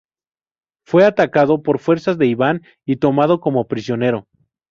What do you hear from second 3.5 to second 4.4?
prisionero.